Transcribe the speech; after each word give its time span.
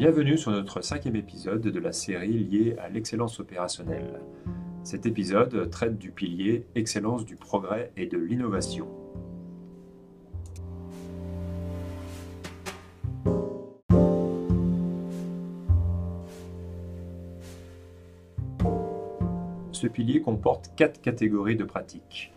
Bienvenue 0.00 0.38
sur 0.38 0.50
notre 0.50 0.80
cinquième 0.80 1.16
épisode 1.16 1.60
de 1.60 1.78
la 1.78 1.92
série 1.92 2.32
liée 2.32 2.74
à 2.78 2.88
l'excellence 2.88 3.38
opérationnelle. 3.38 4.22
Cet 4.82 5.04
épisode 5.04 5.68
traite 5.68 5.98
du 5.98 6.10
pilier 6.10 6.66
excellence 6.74 7.26
du 7.26 7.36
progrès 7.36 7.92
et 7.98 8.06
de 8.06 8.16
l'innovation. 8.16 8.88
Ce 19.72 19.86
pilier 19.86 20.22
comporte 20.22 20.70
quatre 20.76 21.02
catégories 21.02 21.56
de 21.56 21.64
pratiques. 21.64 22.32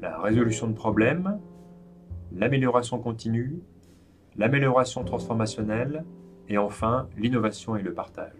La 0.00 0.20
résolution 0.20 0.68
de 0.68 0.74
problèmes, 0.74 1.40
l'amélioration 2.30 2.98
continue, 2.98 3.62
l'amélioration 4.36 5.02
transformationnelle 5.02 6.04
et 6.50 6.58
enfin 6.58 7.08
l'innovation 7.16 7.76
et 7.76 7.82
le 7.82 7.94
partage. 7.94 8.32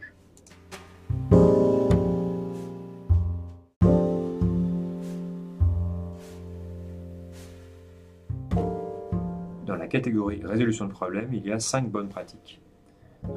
Dans 9.64 9.76
la 9.76 9.86
catégorie 9.86 10.42
résolution 10.44 10.86
de 10.86 10.90
problèmes, 10.90 11.32
il 11.32 11.46
y 11.46 11.52
a 11.52 11.60
cinq 11.60 11.88
bonnes 11.88 12.08
pratiques. 12.08 12.60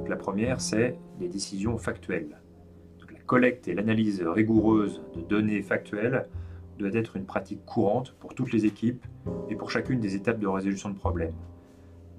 la 0.07 0.15
première, 0.15 0.59
c'est 0.59 0.97
les 1.19 1.27
décisions 1.27 1.77
factuelles. 1.77 2.39
la 3.11 3.19
collecte 3.19 3.67
et 3.67 3.75
l'analyse 3.75 4.23
rigoureuse 4.23 5.01
de 5.15 5.21
données 5.21 5.61
factuelles 5.61 6.25
doit 6.79 6.93
être 6.93 7.15
une 7.15 7.25
pratique 7.25 7.63
courante 7.65 8.15
pour 8.19 8.33
toutes 8.33 8.51
les 8.51 8.65
équipes 8.65 9.05
et 9.49 9.55
pour 9.55 9.69
chacune 9.69 9.99
des 9.99 10.15
étapes 10.15 10.39
de 10.39 10.47
résolution 10.47 10.89
de 10.89 10.95
problèmes. 10.95 11.35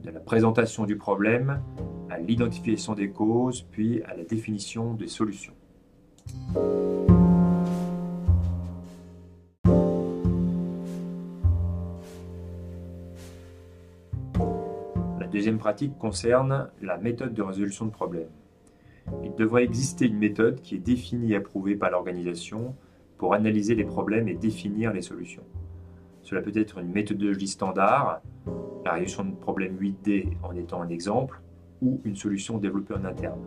De 0.04 0.10
la 0.10 0.20
présentation 0.20 0.84
du 0.84 0.96
problème 0.96 1.60
à 2.10 2.18
l'identification 2.18 2.94
des 2.94 3.10
causes, 3.10 3.62
puis 3.70 4.02
à 4.02 4.14
la 4.14 4.24
définition 4.24 4.94
des 4.94 5.08
solutions. 5.08 5.54
La 15.20 15.26
deuxième 15.30 15.58
pratique 15.58 15.98
concerne 15.98 16.70
la 16.80 16.96
méthode 16.96 17.34
de 17.34 17.42
résolution 17.42 17.86
de 17.86 17.90
problèmes. 17.90 18.30
Il 19.22 19.34
devrait 19.34 19.64
exister 19.64 20.06
une 20.06 20.18
méthode 20.18 20.60
qui 20.62 20.76
est 20.76 20.78
définie 20.78 21.32
et 21.32 21.36
approuvée 21.36 21.76
par 21.76 21.90
l'organisation 21.90 22.74
pour 23.18 23.34
analyser 23.34 23.74
les 23.74 23.84
problèmes 23.84 24.28
et 24.28 24.34
définir 24.34 24.92
les 24.92 25.02
solutions. 25.02 25.44
Cela 26.22 26.40
peut 26.40 26.52
être 26.54 26.78
une 26.78 26.90
méthodologie 26.90 27.48
standard, 27.48 28.22
la 28.84 28.92
résolution 28.92 29.24
de 29.24 29.34
problème 29.34 29.76
8D 29.76 30.36
en 30.42 30.56
étant 30.56 30.80
un 30.80 30.88
exemple, 30.88 31.40
ou 31.84 32.00
une 32.04 32.16
solution 32.16 32.58
développée 32.58 32.94
en 32.94 33.04
interne. 33.04 33.40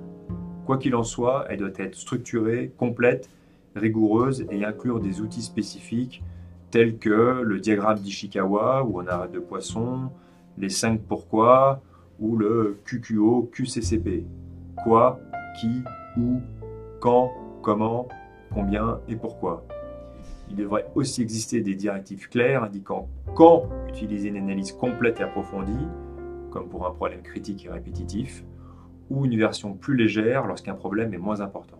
Quoi 0.65 0.77
qu'il 0.77 0.95
en 0.95 1.03
soit, 1.03 1.45
elle 1.49 1.59
doit 1.59 1.69
être 1.77 1.95
structurée, 1.95 2.71
complète, 2.77 3.29
rigoureuse 3.75 4.45
et 4.51 4.63
inclure 4.63 4.99
des 4.99 5.21
outils 5.21 5.41
spécifiques 5.41 6.23
tels 6.71 6.97
que 6.97 7.41
le 7.41 7.59
diagramme 7.59 7.99
d'Ishikawa 7.99 8.83
où 8.83 9.01
on 9.01 9.07
arrête 9.07 9.31
de 9.31 9.39
poisson, 9.39 10.09
les 10.57 10.69
5 10.69 11.01
pourquoi 11.01 11.81
ou 12.19 12.35
le 12.35 12.79
QQO 12.85 13.49
QCCP. 13.53 14.25
Quoi, 14.83 15.19
qui, 15.59 15.81
où, 16.17 16.41
quand, 16.99 17.31
comment, 17.61 18.07
combien 18.53 18.99
et 19.07 19.15
pourquoi. 19.15 19.65
Il 20.49 20.55
devrait 20.55 20.85
aussi 20.95 21.21
exister 21.21 21.61
des 21.61 21.75
directives 21.75 22.29
claires 22.29 22.63
indiquant 22.63 23.07
quand 23.35 23.69
utiliser 23.89 24.29
une 24.29 24.37
analyse 24.37 24.71
complète 24.71 25.19
et 25.19 25.23
approfondie, 25.23 25.87
comme 26.57 26.69
pour 26.69 26.87
un 26.87 26.91
problème 26.91 27.21
critique 27.21 27.67
et 27.67 27.69
répétitif, 27.69 28.43
ou 29.11 29.25
une 29.25 29.37
version 29.37 29.75
plus 29.75 29.95
légère 29.95 30.47
lorsqu'un 30.47 30.73
problème 30.73 31.13
est 31.13 31.19
moins 31.19 31.39
important. 31.39 31.79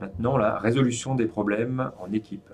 Maintenant, 0.00 0.38
la 0.38 0.58
résolution 0.58 1.14
des 1.14 1.26
problèmes 1.26 1.90
en 1.98 2.10
équipe. 2.10 2.48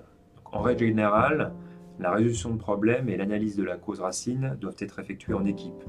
en 0.51 0.59
règle 0.59 0.87
générale, 0.87 1.53
la 1.99 2.11
résolution 2.11 2.49
de 2.53 2.57
problèmes 2.57 3.07
et 3.07 3.15
l'analyse 3.15 3.55
de 3.55 3.63
la 3.63 3.77
cause 3.77 4.01
racine 4.01 4.57
doivent 4.59 4.75
être 4.79 4.99
effectuées 4.99 5.35
en 5.35 5.45
équipe. 5.45 5.85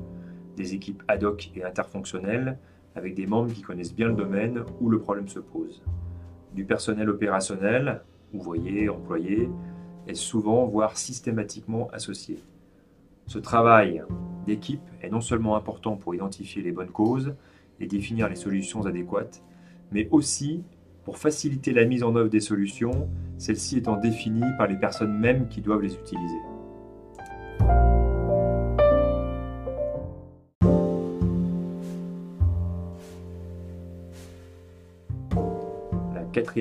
Des 0.56 0.74
équipes 0.74 1.02
ad 1.08 1.24
hoc 1.24 1.50
et 1.56 1.64
interfonctionnelles 1.64 2.56
avec 2.94 3.14
des 3.14 3.26
membres 3.26 3.52
qui 3.52 3.62
connaissent 3.62 3.94
bien 3.94 4.08
le 4.08 4.14
domaine 4.14 4.64
où 4.80 4.90
le 4.90 4.98
problème 4.98 5.28
se 5.28 5.38
pose. 5.38 5.82
Du 6.54 6.64
personnel 6.64 7.08
opérationnel, 7.08 8.02
ouvrier, 8.34 8.88
employé, 8.88 9.48
est 10.06 10.14
souvent, 10.14 10.66
voire 10.66 10.96
systématiquement 10.96 11.88
associé. 11.92 12.38
Ce 13.26 13.38
travail 13.38 14.02
d'équipe 14.46 14.82
est 15.00 15.10
non 15.10 15.20
seulement 15.20 15.56
important 15.56 15.96
pour 15.96 16.14
identifier 16.14 16.62
les 16.62 16.72
bonnes 16.72 16.90
causes 16.90 17.34
et 17.80 17.86
définir 17.86 18.28
les 18.28 18.36
solutions 18.36 18.84
adéquates, 18.84 19.42
mais 19.92 20.08
aussi 20.10 20.62
pour 21.04 21.18
faciliter 21.18 21.72
la 21.72 21.84
mise 21.84 22.02
en 22.02 22.14
œuvre 22.14 22.30
des 22.30 22.40
solutions, 22.40 23.08
celles-ci 23.38 23.78
étant 23.78 23.96
définies 23.96 24.42
par 24.56 24.66
les 24.66 24.76
personnes 24.76 25.18
mêmes 25.18 25.48
qui 25.48 25.60
doivent 25.60 25.82
les 25.82 25.94
utiliser. 25.94 26.51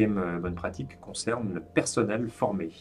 Quatrième 0.01 0.17
euh, 0.17 0.39
bonne 0.39 0.55
pratique 0.55 0.99
concerne 0.99 1.53
le 1.53 1.61
personnel 1.61 2.29
formé. 2.29 2.71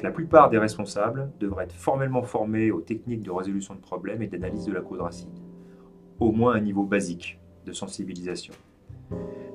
la 0.00 0.10
plupart 0.10 0.48
des 0.48 0.58
responsables 0.58 1.30
devraient 1.40 1.64
être 1.64 1.74
formellement 1.74 2.22
formés 2.22 2.70
aux 2.70 2.80
techniques 2.80 3.22
de 3.22 3.30
résolution 3.30 3.74
de 3.74 3.80
problèmes 3.80 4.22
et 4.22 4.28
d'analyse 4.28 4.66
de 4.66 4.72
la 4.72 4.80
cause 4.80 5.00
racine, 5.00 5.32
au 6.20 6.30
moins 6.30 6.54
un 6.54 6.60
niveau 6.60 6.84
basique 6.84 7.40
de 7.66 7.72
sensibilisation. 7.72 8.54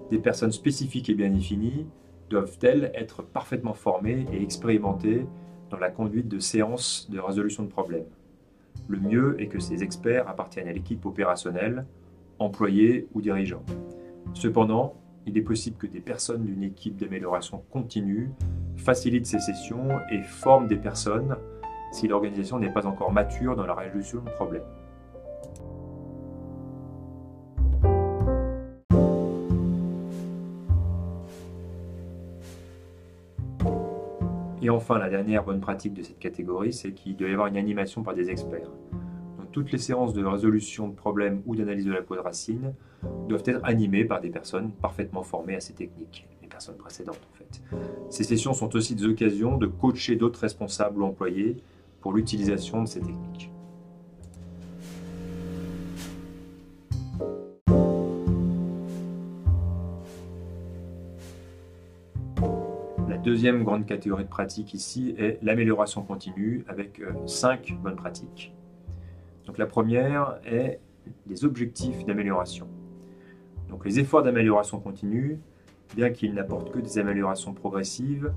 Des 0.10 0.20
personnes 0.20 0.52
spécifiques 0.52 1.10
et 1.10 1.14
bien 1.14 1.30
définies 1.30 1.88
doivent-elles 2.30 2.92
être 2.94 3.24
parfaitement 3.24 3.74
formées 3.74 4.26
et 4.34 4.42
expérimentées 4.42 5.26
dans 5.70 5.80
la 5.80 5.90
conduite 5.90 6.28
de 6.28 6.40
séances 6.40 7.10
de 7.10 7.20
résolution 7.20 7.64
de 7.64 7.70
problèmes? 7.70 8.12
Le 8.90 9.00
mieux 9.00 9.42
est 9.42 9.48
que 9.48 9.60
ces 9.60 9.82
experts 9.82 10.28
appartiennent 10.28 10.68
à 10.68 10.74
l'équipe 10.74 11.06
opérationnelle, 11.06 11.86
employés 12.40 13.08
ou 13.14 13.22
dirigeants. 13.22 13.64
Cependant, 14.34 14.96
il 15.26 15.38
est 15.38 15.42
possible 15.42 15.78
que 15.78 15.88
des 15.88 16.00
personnes 16.00 16.44
d'une 16.44 16.64
équipe 16.64 16.98
d'amélioration 16.98 17.64
continue 17.72 18.30
facilitent 18.78 19.26
ces 19.26 19.40
sessions 19.40 20.00
et 20.12 20.22
forment 20.22 20.68
des 20.68 20.76
personnes 20.76 21.36
si 21.92 22.08
l'organisation 22.08 22.60
n'est 22.60 22.72
pas 22.72 22.86
encore 22.86 23.12
mature 23.12 23.56
dans 23.56 23.66
la 23.66 23.74
résolution 23.74 24.22
de 24.22 24.30
problèmes. 24.32 24.62
Et 34.62 34.70
enfin, 34.72 34.98
la 34.98 35.10
dernière 35.10 35.44
bonne 35.44 35.60
pratique 35.62 35.94
de 35.94 36.02
cette 36.02 36.18
catégorie, 36.18 36.74
c'est 36.74 36.92
qu'il 36.92 37.16
doit 37.16 37.30
y 37.30 37.34
avoir 37.34 37.48
une 37.48 37.58
animation 37.58 38.02
par 38.02 38.16
des 38.16 38.32
experts 38.32 38.72
toutes 39.56 39.72
les 39.72 39.78
séances 39.78 40.14
de 40.14 40.22
résolution 40.26 40.90
de 40.90 40.96
problèmes 40.96 41.42
ou 41.46 41.56
d'analyse 41.56 41.86
de 41.86 41.94
la 41.94 42.02
cause 42.02 42.20
racine 42.20 42.74
doivent 43.30 43.44
être 43.46 43.62
animées 43.64 44.04
par 44.04 44.20
des 44.20 44.30
personnes 44.30 44.70
parfaitement 44.70 45.24
formées 45.24 45.56
à 45.56 45.62
ces 45.62 45.72
techniques, 45.72 46.28
les 46.42 46.50
personnes 46.50 46.76
précédentes 46.76 47.22
en 47.32 47.38
fait. 47.38 47.62
Ces 48.10 48.26
sessions 48.26 48.52
sont 48.52 48.76
aussi 48.76 48.96
des 48.96 49.06
occasions 49.06 49.58
de 49.58 49.68
coacher 49.68 50.18
d'autres 50.18 50.42
responsables 50.42 51.02
ou 51.02 51.06
employés 51.06 51.56
pour 52.02 52.12
l'utilisation 52.12 52.84
de 52.84 52.88
ces 52.90 53.00
techniques. 53.00 53.50
La 63.08 63.18
deuxième 63.24 63.64
grande 63.64 63.86
catégorie 63.86 64.26
de 64.26 64.30
pratiques 64.30 64.74
ici 64.74 65.16
est 65.18 65.40
l'amélioration 65.42 66.04
continue 66.04 66.66
avec 66.68 67.00
euh, 67.00 67.14
cinq 67.26 67.74
bonnes 67.82 67.96
pratiques. 67.96 68.55
La 69.58 69.66
première 69.66 70.40
est 70.46 70.80
les 71.28 71.46
objectifs 71.46 72.06
d'amélioration. 72.06 72.68
Donc 73.70 73.86
les 73.86 74.00
efforts 74.00 74.22
d'amélioration 74.22 74.80
continue, 74.80 75.40
bien 75.96 76.10
qu'ils 76.10 76.34
n'apportent 76.34 76.72
que 76.72 76.80
des 76.80 76.98
améliorations 76.98 77.54
progressives, 77.54 78.34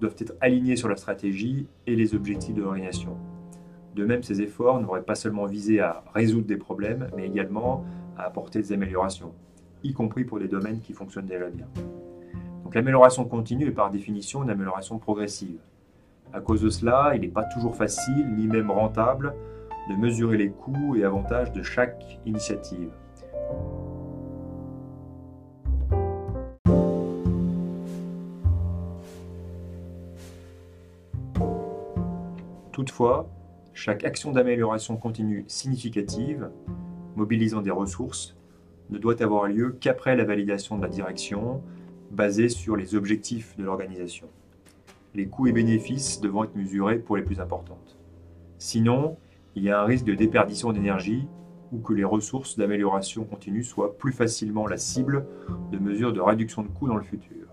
doivent 0.00 0.14
être 0.18 0.34
alignés 0.40 0.76
sur 0.76 0.88
la 0.88 0.96
stratégie 0.96 1.66
et 1.86 1.96
les 1.96 2.14
objectifs 2.14 2.54
de 2.54 2.62
l'organisation. 2.62 3.16
De 3.96 4.04
même, 4.04 4.22
ces 4.22 4.40
efforts 4.40 4.80
n'auraient 4.80 5.02
pas 5.02 5.16
seulement 5.16 5.46
visé 5.46 5.80
à 5.80 6.04
résoudre 6.14 6.46
des 6.46 6.56
problèmes, 6.56 7.10
mais 7.16 7.26
également 7.26 7.84
à 8.16 8.22
apporter 8.22 8.60
des 8.60 8.72
améliorations, 8.72 9.34
y 9.82 9.92
compris 9.92 10.24
pour 10.24 10.38
des 10.38 10.46
domaines 10.46 10.80
qui 10.80 10.92
fonctionnent 10.92 11.26
déjà 11.26 11.48
bien. 11.48 11.66
Donc 12.62 12.76
l'amélioration 12.76 13.24
continue 13.24 13.66
est 13.66 13.72
par 13.72 13.90
définition 13.90 14.44
une 14.44 14.50
amélioration 14.50 14.98
progressive. 14.98 15.58
À 16.32 16.40
cause 16.40 16.62
de 16.62 16.70
cela, 16.70 17.12
il 17.16 17.22
n'est 17.22 17.28
pas 17.28 17.44
toujours 17.44 17.74
facile, 17.74 18.32
ni 18.36 18.46
même 18.46 18.70
rentable, 18.70 19.34
de 19.90 19.96
mesurer 19.96 20.36
les 20.36 20.50
coûts 20.50 20.94
et 20.94 21.04
avantages 21.04 21.50
de 21.52 21.64
chaque 21.64 22.20
initiative. 22.24 22.90
Toutefois, 32.70 33.28
chaque 33.74 34.04
action 34.04 34.30
d'amélioration 34.30 34.96
continue 34.96 35.44
significative, 35.48 36.50
mobilisant 37.16 37.60
des 37.60 37.72
ressources, 37.72 38.36
ne 38.90 38.98
doit 38.98 39.20
avoir 39.22 39.48
lieu 39.48 39.76
qu'après 39.80 40.14
la 40.14 40.24
validation 40.24 40.76
de 40.76 40.82
la 40.82 40.88
direction, 40.88 41.62
basée 42.12 42.48
sur 42.48 42.76
les 42.76 42.94
objectifs 42.94 43.56
de 43.56 43.64
l'organisation. 43.64 44.28
Les 45.14 45.26
coûts 45.26 45.48
et 45.48 45.52
bénéfices 45.52 46.20
devant 46.20 46.44
être 46.44 46.54
mesurés 46.54 46.98
pour 46.98 47.16
les 47.16 47.22
plus 47.22 47.40
importantes. 47.40 47.98
Sinon, 48.58 49.16
il 49.56 49.64
y 49.64 49.70
a 49.70 49.80
un 49.80 49.84
risque 49.84 50.04
de 50.04 50.14
déperdition 50.14 50.72
d'énergie 50.72 51.26
ou 51.72 51.78
que 51.78 51.92
les 51.92 52.04
ressources 52.04 52.56
d'amélioration 52.56 53.24
continue 53.24 53.62
soient 53.62 53.96
plus 53.96 54.12
facilement 54.12 54.66
la 54.66 54.76
cible 54.76 55.26
de 55.72 55.78
mesures 55.78 56.12
de 56.12 56.20
réduction 56.20 56.62
de 56.62 56.68
coûts 56.68 56.88
dans 56.88 56.96
le 56.96 57.02
futur. 57.02 57.46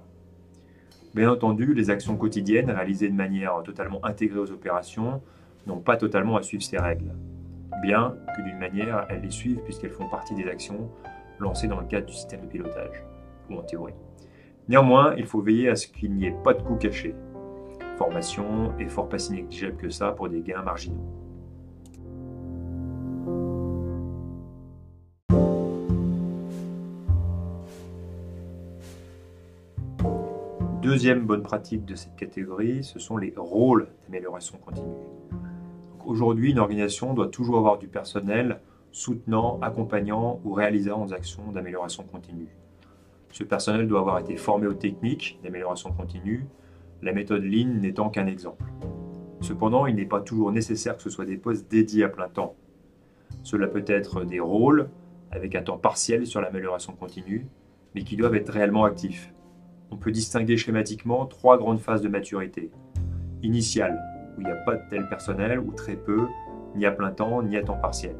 Bien 1.13 1.31
entendu, 1.31 1.73
les 1.73 1.89
actions 1.89 2.15
quotidiennes 2.15 2.69
réalisées 2.69 3.09
de 3.09 3.15
manière 3.15 3.63
totalement 3.63 4.03
intégrée 4.05 4.39
aux 4.39 4.51
opérations 4.51 5.21
n'ont 5.65 5.79
pas 5.79 5.97
totalement 5.97 6.37
à 6.37 6.43
suivre 6.43 6.63
ces 6.63 6.77
règles, 6.77 7.13
bien 7.81 8.15
que 8.35 8.41
d'une 8.41 8.57
manière 8.57 9.05
elles 9.09 9.21
les 9.21 9.31
suivent 9.31 9.61
puisqu'elles 9.63 9.91
font 9.91 10.09
partie 10.09 10.35
des 10.35 10.47
actions 10.47 10.89
lancées 11.39 11.67
dans 11.67 11.79
le 11.79 11.87
cadre 11.87 12.05
du 12.05 12.13
système 12.13 12.41
de 12.41 12.47
pilotage, 12.47 13.03
ou 13.49 13.55
en 13.55 13.63
théorie. 13.63 13.93
Néanmoins, 14.67 15.15
il 15.17 15.25
faut 15.25 15.41
veiller 15.41 15.69
à 15.69 15.75
ce 15.75 15.87
qu'il 15.87 16.13
n'y 16.13 16.25
ait 16.25 16.35
pas 16.43 16.53
de 16.53 16.61
coûts 16.61 16.75
cachés. 16.75 17.15
Formation, 17.97 18.77
effort 18.79 19.09
pas 19.09 19.17
si 19.17 19.33
négligeable 19.33 19.77
que 19.77 19.89
ça 19.89 20.11
pour 20.11 20.29
des 20.29 20.41
gains 20.41 20.61
marginaux. 20.61 21.26
Deuxième 30.97 31.27
bonne 31.27 31.43
pratique 31.43 31.85
de 31.85 31.93
cette 31.93 32.15
catégorie, 32.15 32.83
ce 32.83 32.97
sont 32.97 33.17
les 33.17 33.31
rôles 33.37 33.87
d'amélioration 34.05 34.57
continue. 34.57 34.95
Aujourd'hui, 36.03 36.49
une 36.49 36.57
organisation 36.57 37.13
doit 37.13 37.27
toujours 37.27 37.59
avoir 37.59 37.77
du 37.77 37.87
personnel 37.87 38.61
soutenant, 38.91 39.59
accompagnant 39.61 40.41
ou 40.43 40.53
réalisant 40.53 41.05
des 41.05 41.13
actions 41.13 41.51
d'amélioration 41.51 42.01
continue. 42.01 42.47
Ce 43.31 43.43
personnel 43.43 43.87
doit 43.87 43.99
avoir 43.99 44.17
été 44.17 44.37
formé 44.37 44.65
aux 44.65 44.73
techniques 44.73 45.39
d'amélioration 45.43 45.91
continue, 45.91 46.47
la 47.03 47.13
méthode 47.13 47.43
Lean 47.43 47.75
n'étant 47.79 48.09
qu'un 48.09 48.25
exemple. 48.25 48.65
Cependant, 49.41 49.85
il 49.85 49.97
n'est 49.97 50.05
pas 50.05 50.21
toujours 50.21 50.51
nécessaire 50.51 50.97
que 50.97 51.03
ce 51.03 51.11
soit 51.11 51.25
des 51.25 51.37
postes 51.37 51.69
dédiés 51.69 52.05
à 52.05 52.09
plein 52.09 52.27
temps. 52.27 52.55
Cela 53.43 53.67
peut 53.67 53.85
être 53.85 54.23
des 54.23 54.39
rôles 54.39 54.89
avec 55.29 55.53
un 55.53 55.61
temps 55.61 55.77
partiel 55.77 56.25
sur 56.25 56.41
l'amélioration 56.41 56.93
continue, 56.93 57.45
mais 57.93 58.01
qui 58.01 58.17
doivent 58.17 58.33
être 58.33 58.51
réellement 58.51 58.85
actifs 58.85 59.31
on 59.91 59.97
peut 59.97 60.11
distinguer 60.11 60.57
schématiquement 60.57 61.25
trois 61.25 61.57
grandes 61.57 61.79
phases 61.79 62.01
de 62.01 62.09
maturité. 62.09 62.71
Initiale, 63.43 63.99
où 64.37 64.41
il 64.41 64.45
n'y 64.45 64.51
a 64.51 64.55
pas 64.55 64.75
de 64.75 64.81
tel 64.89 65.07
personnel, 65.09 65.59
ou 65.59 65.71
très 65.71 65.95
peu, 65.95 66.27
ni 66.75 66.85
à 66.85 66.91
plein 66.91 67.11
temps, 67.11 67.41
ni 67.41 67.57
à 67.57 67.63
temps 67.63 67.77
partiel. 67.77 68.15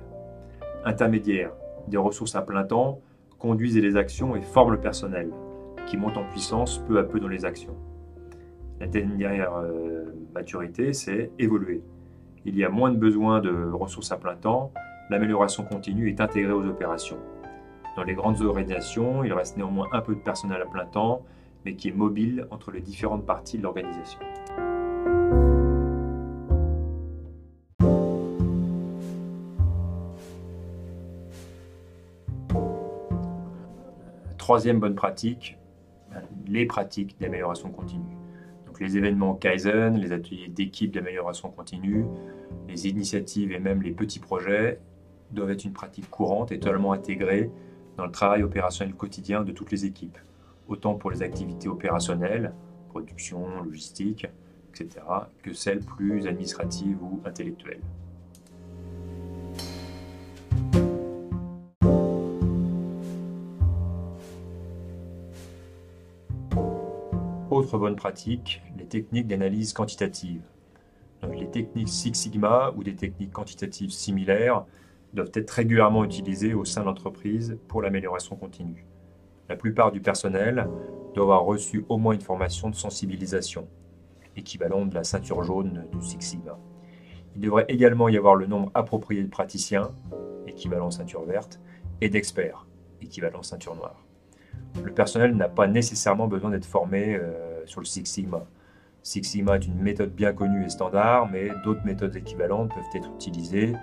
Intermédiaire, 0.85 1.51
des 1.87 1.97
ressources 1.97 2.35
à 2.35 2.41
plein 2.41 2.63
temps 2.63 3.01
conduisent 3.39 3.77
les 3.77 3.97
actions 3.97 4.35
et 4.35 4.41
forment 4.41 4.73
le 4.73 4.79
personnel, 4.79 5.31
qui 5.85 5.97
monte 5.97 6.17
en 6.17 6.23
puissance 6.29 6.79
peu 6.87 6.97
à 6.99 7.03
peu 7.03 7.19
dans 7.19 7.27
les 7.27 7.45
actions. 7.45 7.75
La 8.79 8.87
dernière 8.87 9.55
euh, 9.55 10.05
maturité, 10.33 10.93
c'est 10.93 11.31
évoluer. 11.39 11.81
Il 12.45 12.55
y 12.55 12.63
a 12.63 12.69
moins 12.69 12.91
de 12.91 12.97
besoin 12.97 13.39
de 13.41 13.71
ressources 13.71 14.11
à 14.11 14.17
plein 14.17 14.35
temps, 14.35 14.71
l'amélioration 15.09 15.63
continue 15.63 16.09
est 16.09 16.21
intégrée 16.21 16.53
aux 16.53 16.65
opérations. 16.65 17.17
Dans 17.95 18.03
les 18.03 18.13
grandes 18.13 18.41
organisations, 18.41 19.23
il 19.23 19.33
reste 19.33 19.57
néanmoins 19.57 19.87
un 19.91 20.01
peu 20.01 20.13
de 20.13 20.19
personnel 20.19 20.61
à 20.61 20.65
plein 20.65 20.85
temps 20.85 21.23
mais 21.67 21.75
qui 21.75 21.89
est 21.89 21.95
mobile 21.95 22.47
entre 22.49 22.71
les 22.71 22.79
différentes 22.79 23.25
parties 23.25 23.57
de 23.57 23.63
l'organisation. 23.63 24.21
Troisième 34.37 34.79
bonne 34.79 34.95
pratique, 34.95 35.57
les 36.47 36.65
pratiques 36.65 37.19
d'amélioration 37.19 37.69
continue. 37.69 38.15
Donc 38.65 38.79
les 38.79 38.95
événements 38.95 39.33
Kaizen, 39.33 39.97
les 39.97 40.13
ateliers 40.13 40.47
d'équipe 40.47 40.93
d'amélioration 40.93 41.51
continue, 41.51 42.05
les 42.69 42.87
initiatives 42.87 43.51
et 43.51 43.59
même 43.59 43.81
les 43.81 43.91
petits 43.91 44.19
projets 44.19 44.79
doivent 45.31 45.51
être 45.51 45.65
une 45.65 45.73
pratique 45.73 46.09
courante 46.09 46.53
et 46.53 46.59
totalement 46.59 46.93
intégrée 46.93 47.51
dans 47.97 48.05
le 48.05 48.11
travail 48.13 48.43
opérationnel 48.43 48.95
quotidien 48.95 49.43
de 49.43 49.51
toutes 49.51 49.71
les 49.71 49.83
équipes 49.83 50.17
autant 50.67 50.95
pour 50.95 51.11
les 51.11 51.21
activités 51.21 51.67
opérationnelles, 51.67 52.53
production, 52.89 53.63
logistique, 53.63 54.27
etc., 54.69 55.05
que 55.41 55.53
celles 55.53 55.79
plus 55.79 56.27
administratives 56.27 57.01
ou 57.01 57.21
intellectuelles. 57.25 57.81
Autre 67.49 67.77
bonne 67.79 67.95
pratique, 67.95 68.61
les 68.77 68.85
techniques 68.85 69.27
d'analyse 69.27 69.73
quantitative. 69.73 70.41
les 71.33 71.49
techniques 71.49 71.89
Six 71.89 72.13
Sigma 72.13 72.71
ou 72.75 72.83
des 72.83 72.93
techniques 72.93 73.31
quantitatives 73.31 73.89
similaires 73.89 74.65
doivent 75.13 75.31
être 75.33 75.51
régulièrement 75.51 76.03
utilisées 76.03 76.53
au 76.53 76.65
sein 76.65 76.81
de 76.81 76.85
l'entreprise 76.85 77.57
pour 77.67 77.81
l'amélioration 77.81 78.35
continue. 78.35 78.85
La 79.49 79.55
plupart 79.55 79.93
du 79.93 80.01
personnel 80.01 80.67
doit 81.13 81.23
avoir 81.23 81.45
reçu 81.45 81.85
au 81.87 81.97
moins 81.97 82.13
une 82.13 82.21
formation 82.21 82.69
de 82.69 82.75
sensibilisation, 82.75 83.67
équivalent 84.35 84.85
de 84.85 84.93
la 84.93 85.05
ceinture 85.05 85.41
jaune 85.43 85.85
du 85.91 86.05
Six 86.05 86.21
Sigma. 86.21 86.59
Il 87.35 87.41
devrait 87.41 87.65
également 87.69 88.09
y 88.09 88.17
avoir 88.17 88.35
le 88.35 88.45
nombre 88.45 88.71
approprié 88.73 89.23
de 89.23 89.29
praticiens, 89.29 89.91
équivalent 90.47 90.91
ceinture 90.91 91.23
verte, 91.23 91.61
et 92.01 92.09
d'experts, 92.09 92.67
équivalent 93.01 93.41
ceinture 93.41 93.75
noire. 93.75 94.03
Le 94.83 94.93
personnel 94.93 95.35
n'a 95.35 95.47
pas 95.47 95.67
nécessairement 95.67 96.27
besoin 96.27 96.49
d'être 96.49 96.65
formé 96.65 97.15
euh, 97.15 97.65
sur 97.65 97.79
le 97.79 97.85
Six 97.85 98.05
Sigma. 98.05 98.45
Six 99.01 99.23
Sigma 99.23 99.55
est 99.55 99.65
une 99.65 99.79
méthode 99.81 100.13
bien 100.13 100.33
connue 100.33 100.65
et 100.65 100.69
standard, 100.69 101.29
mais 101.31 101.51
d'autres 101.63 101.85
méthodes 101.85 102.15
équivalentes 102.17 102.73
peuvent 102.73 102.83
être 102.93 103.09
utilisées 103.15 103.75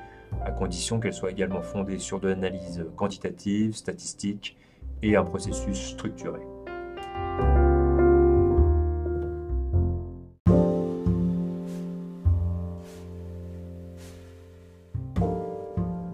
à 0.45 0.51
condition 0.51 1.01
qu'elles 1.01 1.15
soient 1.15 1.31
également 1.31 1.63
fondées 1.63 1.99
sur 1.99 2.21
de 2.21 2.29
l'analyse 2.29 2.85
quantitative, 2.97 3.75
statistique 3.75 4.59
et 5.05 5.17
un 5.17 5.25
processus 5.25 5.79
structuré. 5.79 6.41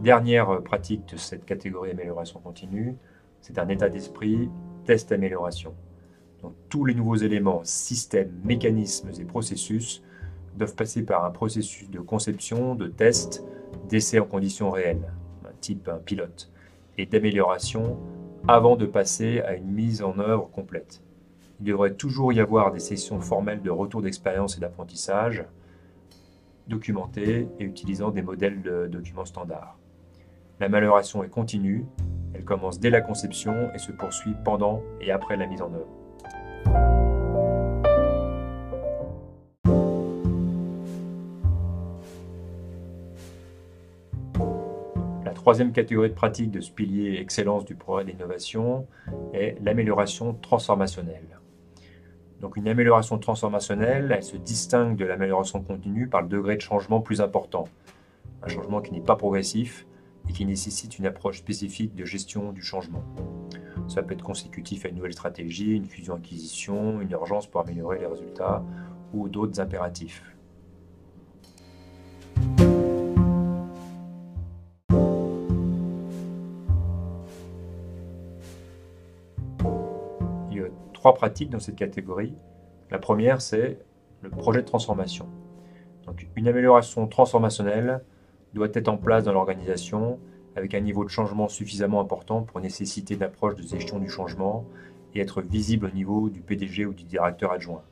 Dernière 0.02 0.62
pratique 0.62 1.06
de 1.12 1.16
cette 1.16 1.44
catégorie 1.44 1.92
amélioration 1.92 2.40
continue, 2.40 2.96
c'est 3.40 3.58
un 3.58 3.68
état 3.68 3.88
d'esprit 3.88 4.50
test 4.84 5.12
amélioration. 5.12 5.72
Donc, 6.42 6.54
tous 6.68 6.84
les 6.84 6.94
nouveaux 6.94 7.16
éléments, 7.16 7.60
systèmes, 7.64 8.32
mécanismes 8.44 9.10
et 9.20 9.24
processus 9.24 10.02
doivent 10.56 10.74
passer 10.74 11.04
par 11.04 11.24
un 11.24 11.30
processus 11.30 11.88
de 11.90 12.00
conception, 12.00 12.74
de 12.74 12.88
test, 12.88 13.44
d'essai 13.88 14.18
en 14.18 14.24
conditions 14.24 14.70
réelles, 14.70 15.12
type 15.60 15.90
pilote, 16.06 16.50
et 16.98 17.06
d'amélioration 17.06 17.98
avant 18.48 18.76
de 18.76 18.86
passer 18.86 19.40
à 19.40 19.54
une 19.54 19.70
mise 19.70 20.02
en 20.02 20.18
œuvre 20.18 20.50
complète. 20.50 21.02
Il 21.60 21.66
devrait 21.66 21.94
toujours 21.94 22.32
y 22.32 22.40
avoir 22.40 22.72
des 22.72 22.78
sessions 22.78 23.20
formelles 23.20 23.62
de 23.62 23.70
retour 23.70 24.02
d'expérience 24.02 24.56
et 24.56 24.60
d'apprentissage, 24.60 25.44
documentées 26.68 27.48
et 27.58 27.64
utilisant 27.64 28.10
des 28.10 28.22
modèles 28.22 28.62
de 28.62 28.86
documents 28.86 29.24
standards. 29.26 29.78
L'amélioration 30.58 31.22
est 31.22 31.28
continue, 31.28 31.84
elle 32.34 32.44
commence 32.44 32.80
dès 32.80 32.90
la 32.90 33.00
conception 33.00 33.70
et 33.74 33.78
se 33.78 33.92
poursuit 33.92 34.34
pendant 34.44 34.82
et 35.00 35.10
après 35.10 35.36
la 35.36 35.46
mise 35.46 35.62
en 35.62 35.72
œuvre. 35.72 36.99
Troisième 45.50 45.72
catégorie 45.72 46.10
de 46.10 46.14
pratique 46.14 46.52
de 46.52 46.60
ce 46.60 46.70
pilier 46.70 47.18
excellence 47.20 47.64
du 47.64 47.74
progrès 47.74 48.04
de 48.04 48.10
l'innovation 48.10 48.86
est 49.34 49.56
l'amélioration 49.60 50.32
transformationnelle. 50.32 51.40
Donc 52.40 52.56
une 52.56 52.68
amélioration 52.68 53.18
transformationnelle, 53.18 54.14
elle 54.16 54.22
se 54.22 54.36
distingue 54.36 54.94
de 54.94 55.04
l'amélioration 55.04 55.60
continue 55.60 56.06
par 56.06 56.22
le 56.22 56.28
degré 56.28 56.54
de 56.54 56.60
changement 56.60 57.00
plus 57.00 57.20
important. 57.20 57.64
Un 58.44 58.46
changement 58.46 58.80
qui 58.80 58.92
n'est 58.92 59.00
pas 59.00 59.16
progressif 59.16 59.88
et 60.28 60.32
qui 60.32 60.46
nécessite 60.46 61.00
une 61.00 61.06
approche 61.06 61.38
spécifique 61.38 61.96
de 61.96 62.04
gestion 62.04 62.52
du 62.52 62.62
changement. 62.62 63.02
Ça 63.88 64.04
peut 64.04 64.14
être 64.14 64.22
consécutif 64.22 64.84
à 64.84 64.88
une 64.90 64.94
nouvelle 64.94 65.14
stratégie, 65.14 65.74
une 65.74 65.86
fusion-acquisition, 65.86 67.00
une 67.00 67.10
urgence 67.10 67.48
pour 67.48 67.60
améliorer 67.62 67.98
les 67.98 68.06
résultats 68.06 68.62
ou 69.12 69.28
d'autres 69.28 69.60
impératifs. 69.60 70.22
Trois 81.00 81.14
pratiques 81.14 81.48
dans 81.48 81.60
cette 81.60 81.76
catégorie. 81.76 82.34
La 82.90 82.98
première, 82.98 83.40
c'est 83.40 83.78
le 84.20 84.28
projet 84.28 84.60
de 84.60 84.66
transformation. 84.66 85.26
une 86.36 86.46
amélioration 86.46 87.06
transformationnelle 87.06 88.04
doit 88.52 88.68
être 88.74 88.88
en 88.88 88.98
place 88.98 89.24
dans 89.24 89.32
l'organisation 89.32 90.18
avec 90.56 90.74
un 90.74 90.80
niveau 90.80 91.02
de 91.02 91.08
changement 91.08 91.48
suffisamment 91.48 92.02
important 92.02 92.42
pour 92.42 92.60
nécessiter 92.60 93.14
une 93.14 93.22
approche 93.22 93.54
de 93.54 93.62
gestion 93.62 93.98
du 93.98 94.10
changement 94.10 94.66
et 95.14 95.20
être 95.20 95.40
visible 95.40 95.86
au 95.86 95.90
niveau 95.90 96.28
du 96.28 96.42
PDG 96.42 96.84
ou 96.84 96.92
du 96.92 97.04
directeur 97.04 97.50
adjoint, 97.52 97.84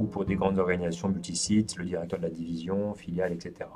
ou 0.00 0.06
pour 0.06 0.24
des 0.24 0.34
grandes 0.34 0.58
organisations 0.58 1.08
multisites, 1.08 1.76
le 1.76 1.84
directeur 1.84 2.18
de 2.18 2.24
la 2.24 2.30
division, 2.30 2.92
filiale, 2.94 3.34
etc. 3.34 3.70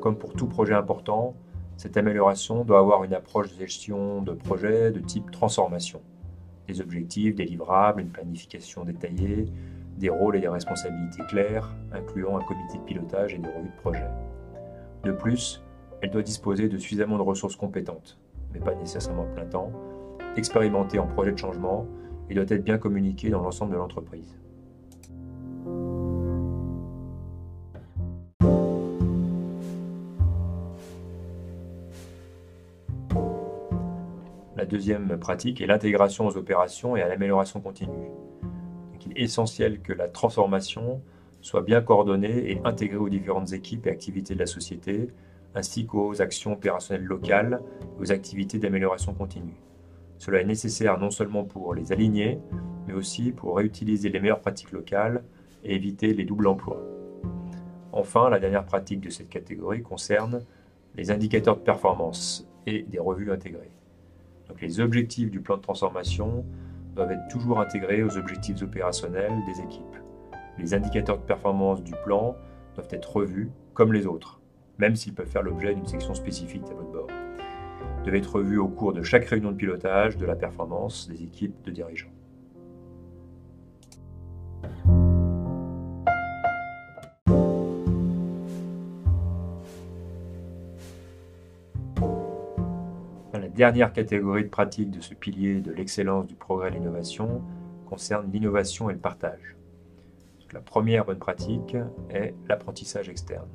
Comme 0.00 0.18
pour 0.18 0.32
tout 0.32 0.48
projet 0.48 0.74
important, 0.74 1.36
cette 1.76 1.96
amélioration 1.96 2.64
doit 2.64 2.80
avoir 2.80 3.04
une 3.04 3.14
approche 3.14 3.52
de 3.52 3.58
gestion 3.60 4.20
de 4.20 4.32
projet 4.32 4.90
de 4.90 4.98
type 4.98 5.30
transformation. 5.30 6.02
Des 6.68 6.80
objectifs, 6.80 7.34
des 7.34 7.44
livrables, 7.44 8.00
une 8.00 8.10
planification 8.10 8.84
détaillée, 8.84 9.46
des 9.98 10.08
rôles 10.08 10.36
et 10.36 10.40
des 10.40 10.48
responsabilités 10.48 11.22
clairs, 11.28 11.74
incluant 11.92 12.38
un 12.38 12.42
comité 12.42 12.78
de 12.78 12.82
pilotage 12.84 13.34
et 13.34 13.38
des 13.38 13.48
revues 13.48 13.68
de 13.68 13.80
projet. 13.80 14.08
De 15.04 15.12
plus, 15.12 15.62
elle 16.00 16.10
doit 16.10 16.22
disposer 16.22 16.68
de 16.68 16.78
suffisamment 16.78 17.16
de 17.16 17.22
ressources 17.22 17.56
compétentes, 17.56 18.18
mais 18.52 18.60
pas 18.60 18.74
nécessairement 18.74 19.26
plein 19.34 19.46
temps, 19.46 19.72
expérimentées 20.36 20.98
en 20.98 21.06
projet 21.06 21.32
de 21.32 21.38
changement 21.38 21.86
et 22.30 22.34
doit 22.34 22.44
être 22.48 22.64
bien 22.64 22.78
communiquée 22.78 23.30
dans 23.30 23.42
l'ensemble 23.42 23.72
de 23.72 23.76
l'entreprise. 23.78 24.38
Deuxième 34.72 35.18
pratique 35.18 35.60
est 35.60 35.66
l'intégration 35.66 36.26
aux 36.26 36.38
opérations 36.38 36.96
et 36.96 37.02
à 37.02 37.08
l'amélioration 37.08 37.60
continue. 37.60 38.08
il 39.04 39.12
est 39.12 39.24
essentiel 39.24 39.82
que 39.82 39.92
la 39.92 40.08
transformation 40.08 41.02
soit 41.42 41.60
bien 41.60 41.82
coordonnée 41.82 42.50
et 42.50 42.60
intégrée 42.64 42.96
aux 42.96 43.10
différentes 43.10 43.52
équipes 43.52 43.86
et 43.86 43.90
activités 43.90 44.32
de 44.32 44.38
la 44.38 44.46
société, 44.46 45.08
ainsi 45.54 45.84
qu'aux 45.84 46.22
actions 46.22 46.54
opérationnelles 46.54 47.04
locales 47.04 47.60
et 47.82 48.02
aux 48.02 48.12
activités 48.12 48.58
d'amélioration 48.58 49.12
continue. 49.12 49.60
Cela 50.16 50.40
est 50.40 50.46
nécessaire 50.46 50.98
non 50.98 51.10
seulement 51.10 51.44
pour 51.44 51.74
les 51.74 51.92
aligner, 51.92 52.38
mais 52.86 52.94
aussi 52.94 53.30
pour 53.32 53.56
réutiliser 53.56 54.08
les 54.08 54.20
meilleures 54.20 54.40
pratiques 54.40 54.72
locales 54.72 55.22
et 55.64 55.74
éviter 55.74 56.14
les 56.14 56.24
doubles 56.24 56.46
emplois. 56.46 56.80
Enfin, 57.92 58.30
la 58.30 58.38
dernière 58.38 58.64
pratique 58.64 59.00
de 59.00 59.10
cette 59.10 59.28
catégorie 59.28 59.82
concerne 59.82 60.40
les 60.94 61.10
indicateurs 61.10 61.56
de 61.56 61.62
performance 61.62 62.48
et 62.66 62.84
des 62.84 62.98
revues 62.98 63.30
intégrées. 63.30 63.81
Les 64.60 64.80
objectifs 64.80 65.30
du 65.30 65.40
plan 65.40 65.56
de 65.56 65.62
transformation 65.62 66.44
doivent 66.94 67.12
être 67.12 67.28
toujours 67.30 67.60
intégrés 67.60 68.02
aux 68.02 68.16
objectifs 68.16 68.60
opérationnels 68.62 69.32
des 69.46 69.60
équipes. 69.60 69.96
Les 70.58 70.74
indicateurs 70.74 71.18
de 71.18 71.24
performance 71.24 71.82
du 71.82 71.94
plan 72.04 72.36
doivent 72.74 72.88
être 72.90 73.16
revus 73.16 73.50
comme 73.74 73.92
les 73.92 74.06
autres 74.06 74.42
même 74.78 74.96
s'ils 74.96 75.14
peuvent 75.14 75.28
faire 75.28 75.42
l'objet 75.42 75.74
d'une 75.74 75.86
section 75.86 76.14
spécifique 76.14 76.64
à 76.70 76.74
votre 76.74 76.90
bord. 76.90 77.06
Devait 78.04 78.18
être 78.18 78.40
vu 78.40 78.58
au 78.58 78.68
cours 78.68 78.92
de 78.92 79.02
chaque 79.02 79.26
réunion 79.26 79.52
de 79.52 79.56
pilotage 79.56 80.16
de 80.16 80.26
la 80.26 80.34
performance 80.34 81.08
des 81.08 81.22
équipes 81.22 81.62
de 81.62 81.70
dirigeants. 81.70 82.10
Dernière 93.62 93.92
catégorie 93.92 94.42
de 94.42 94.48
pratique 94.48 94.90
de 94.90 95.00
ce 95.00 95.14
pilier 95.14 95.60
de 95.60 95.70
l'excellence 95.70 96.26
du 96.26 96.34
progrès 96.34 96.66
et 96.66 96.72
l'innovation 96.72 97.42
concerne 97.86 98.28
l'innovation 98.32 98.90
et 98.90 98.92
le 98.92 98.98
partage. 98.98 99.54
La 100.52 100.58
première 100.58 101.04
bonne 101.04 101.20
pratique 101.20 101.76
est 102.10 102.34
l'apprentissage 102.48 103.08
externe. 103.08 103.46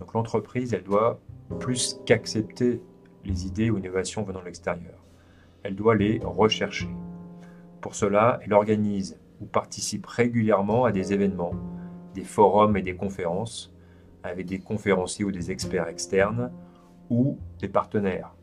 Donc 0.00 0.14
l'entreprise, 0.14 0.74
doit 0.86 1.20
plus 1.60 2.00
qu'accepter 2.06 2.80
les 3.26 3.46
idées 3.46 3.68
ou 3.68 3.76
innovations 3.76 4.22
venant 4.22 4.40
de 4.40 4.46
l'extérieur. 4.46 5.04
Elle 5.64 5.76
doit 5.76 5.96
les 5.96 6.18
rechercher. 6.24 6.88
Pour 7.82 7.94
cela, 7.96 8.40
elle 8.42 8.54
organise 8.54 9.18
ou 9.42 9.44
participe 9.44 10.06
régulièrement 10.06 10.86
à 10.86 10.92
des 10.92 11.12
événements, 11.12 11.52
des 12.14 12.24
forums 12.24 12.78
et 12.78 12.82
des 12.82 12.96
conférences, 12.96 13.70
avec 14.22 14.46
des 14.46 14.60
conférenciers 14.60 15.26
ou 15.26 15.30
des 15.30 15.50
experts 15.50 15.88
externes 15.88 16.50
ou 17.10 17.38
des 17.60 17.68
partenaires, 17.68 18.33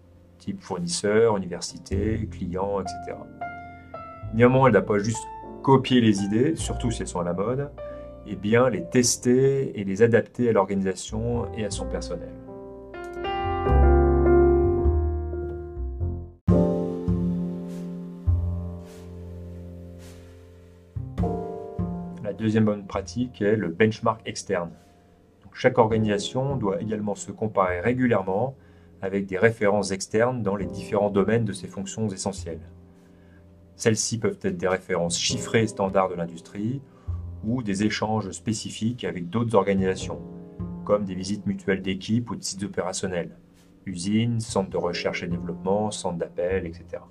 type 0.42 0.60
fournisseurs, 0.60 1.38
universités, 1.38 2.28
clients, 2.32 2.82
etc. 2.82 3.18
Néanmoins, 4.34 4.68
elle 4.68 4.74
doit 4.74 4.82
pas 4.82 4.98
juste 4.98 5.24
copier 5.62 6.02
les 6.02 6.24
idées, 6.24 6.56
surtout 6.56 6.90
si 6.90 7.04
elles 7.04 7.08
sont 7.08 7.20
à 7.20 7.24
la 7.24 7.34
mode, 7.34 7.70
et 8.26 8.36
bien 8.36 8.70
les 8.70 8.84
tester 8.84 9.80
et 9.80 9.84
les 9.84 10.02
adapter 10.02 10.50
à 10.50 10.52
l'organisation 10.52 11.46
et 11.56 11.66
à 11.66 11.70
son 11.70 11.86
personnel. 11.86 12.30
La 22.24 22.34
deuxième 22.34 22.66
bonne 22.66 22.88
pratique 22.88 23.42
est 23.42 23.56
le 23.56 23.68
benchmark 23.68 24.22
externe. 24.26 24.72
chaque 25.54 25.78
organisation 25.78 26.56
doit 26.56 26.82
également 26.82 27.14
se 27.14 27.32
comparer 27.32 27.82
régulièrement 27.82 28.56
avec 29.02 29.26
des 29.26 29.38
références 29.38 29.92
externes 29.92 30.44
dans 30.44 30.56
les 30.56 30.66
différents 30.66 31.10
domaines 31.10 31.46
de 31.46 31.54
ses 31.54 31.68
fonctions 31.68 32.08
essentielles. 32.10 32.62
Celles-ci 33.76 34.20
peuvent 34.20 34.40
être 34.44 34.58
des 34.58 34.68
références 34.68 35.18
chiffrées 35.18 35.66
standards 35.68 36.10
de 36.10 36.16
l'industrie 36.16 36.82
ou 37.44 37.64
des 37.64 37.84
échanges 37.84 38.30
spécifiques 38.32 39.04
avec 39.04 39.30
d'autres 39.30 39.56
organisations, 39.56 40.22
comme 40.86 41.06
des 41.06 41.16
visites 41.16 41.48
mutuelles 41.48 41.82
d'équipes 41.82 42.30
ou 42.30 42.36
de 42.36 42.44
sites 42.44 42.64
opérationnels, 42.64 43.36
usines, 43.86 44.40
centres 44.40 44.70
de 44.70 44.78
recherche 44.78 45.24
et 45.24 45.28
développement, 45.28 45.90
centres 45.90 46.18
d'appel, 46.18 46.68
etc. 46.68 47.02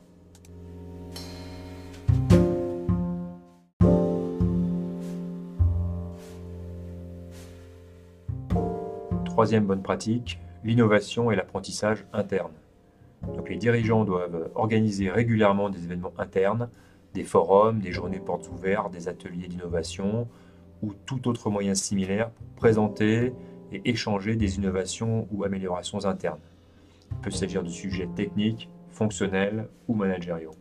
Troisième 9.40 9.64
bonne 9.64 9.80
pratique, 9.80 10.38
l'innovation 10.64 11.30
et 11.30 11.34
l'apprentissage 11.34 12.04
interne. 12.12 12.52
Donc 13.26 13.48
les 13.48 13.56
dirigeants 13.56 14.04
doivent 14.04 14.50
organiser 14.54 15.08
régulièrement 15.08 15.70
des 15.70 15.82
événements 15.84 16.12
internes 16.18 16.68
des 17.14 17.24
forums, 17.24 17.80
des 17.80 17.90
journées 17.90 18.20
portes 18.20 18.50
ouvertes, 18.52 18.92
des 18.92 19.08
ateliers 19.08 19.48
d'innovation 19.48 20.28
ou 20.82 20.92
tout 21.06 21.26
autre 21.26 21.48
moyen 21.48 21.74
similaire 21.74 22.28
pour 22.28 22.48
présenter 22.56 23.32
et 23.72 23.80
échanger 23.88 24.36
des 24.36 24.56
innovations 24.56 25.26
ou 25.32 25.42
améliorations 25.42 26.04
internes. 26.04 26.40
Il 27.10 27.16
peut 27.22 27.30
s'agir 27.30 27.62
de 27.62 27.70
sujets 27.70 28.10
techniques, 28.14 28.68
fonctionnels 28.90 29.68
ou 29.88 29.94
managériaux. 29.94 30.52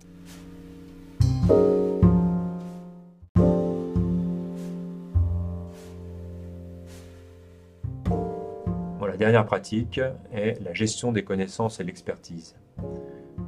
Dernière 9.19 9.45
pratique 9.45 9.99
est 10.31 10.59
la 10.63 10.73
gestion 10.73 11.11
des 11.11 11.23
connaissances 11.23 11.81
et 11.81 11.83
l'expertise. 11.83 12.55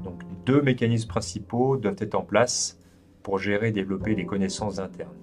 Donc, 0.03 0.21
deux 0.45 0.61
mécanismes 0.61 1.07
principaux 1.07 1.77
doivent 1.77 1.95
être 1.99 2.15
en 2.15 2.23
place 2.23 2.77
pour 3.23 3.39
gérer 3.39 3.69
et 3.69 3.71
développer 3.71 4.13
les 4.13 4.25
connaissances 4.25 4.79
internes. 4.79 5.15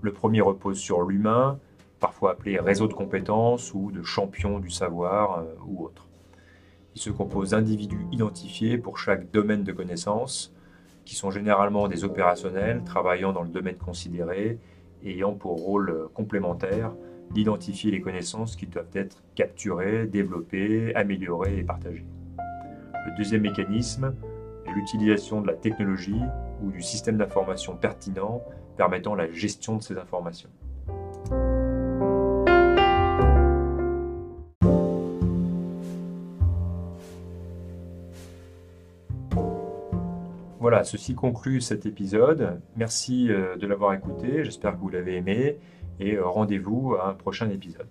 Le 0.00 0.12
premier 0.12 0.40
repose 0.40 0.78
sur 0.78 1.02
l'humain, 1.02 1.60
parfois 2.00 2.32
appelé 2.32 2.58
réseau 2.58 2.88
de 2.88 2.92
compétences 2.92 3.72
ou 3.72 3.92
de 3.92 4.02
champion 4.02 4.58
du 4.58 4.68
savoir 4.68 5.38
euh, 5.38 5.44
ou 5.64 5.84
autre. 5.84 6.08
Il 6.96 7.00
se 7.00 7.10
compose 7.10 7.50
d'individus 7.50 8.04
identifiés 8.10 8.78
pour 8.78 8.98
chaque 8.98 9.30
domaine 9.30 9.62
de 9.62 9.70
connaissances, 9.70 10.52
qui 11.04 11.14
sont 11.14 11.30
généralement 11.30 11.86
des 11.86 12.02
opérationnels 12.02 12.82
travaillant 12.84 13.32
dans 13.32 13.42
le 13.42 13.48
domaine 13.48 13.76
considéré 13.76 14.58
et 15.04 15.12
ayant 15.12 15.34
pour 15.34 15.62
rôle 15.62 16.08
complémentaire 16.14 16.92
d'identifier 17.30 17.90
les 17.90 18.00
connaissances 18.00 18.56
qui 18.56 18.66
doivent 18.66 18.90
être 18.94 19.22
capturées, 19.34 20.06
développées, 20.06 20.94
améliorées 20.94 21.58
et 21.58 21.62
partagées. 21.62 22.06
Le 23.06 23.16
deuxième 23.16 23.42
mécanisme 23.42 24.14
est 24.66 24.72
l'utilisation 24.72 25.40
de 25.40 25.46
la 25.46 25.54
technologie 25.54 26.20
ou 26.62 26.70
du 26.70 26.82
système 26.82 27.16
d'information 27.16 27.76
pertinent 27.76 28.42
permettant 28.76 29.14
la 29.14 29.30
gestion 29.30 29.76
de 29.76 29.82
ces 29.82 29.96
informations. 29.96 30.50
Voilà, 40.62 40.84
ceci 40.84 41.16
conclut 41.16 41.60
cet 41.60 41.86
épisode. 41.86 42.60
Merci 42.76 43.30
euh, 43.30 43.56
de 43.56 43.66
l'avoir 43.66 43.94
écouté, 43.94 44.44
j'espère 44.44 44.74
que 44.74 44.78
vous 44.78 44.90
l'avez 44.90 45.16
aimé 45.16 45.58
et 46.02 46.16
euh, 46.16 46.26
rendez-vous 46.26 46.96
à 47.00 47.08
un 47.08 47.14
prochain 47.14 47.48
épisode. 47.50 47.88